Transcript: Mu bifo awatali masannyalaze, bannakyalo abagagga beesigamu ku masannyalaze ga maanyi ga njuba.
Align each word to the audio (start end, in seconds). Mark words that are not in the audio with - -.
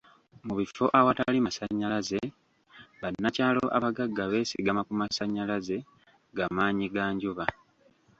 Mu 0.45 0.53
bifo 0.59 0.83
awatali 0.99 1.37
masannyalaze, 1.47 2.19
bannakyalo 3.01 3.63
abagagga 3.77 4.23
beesigamu 4.31 4.81
ku 4.87 4.93
masannyalaze 5.01 5.77
ga 6.35 6.45
maanyi 6.55 6.87
ga 6.95 7.05
njuba. 7.13 7.45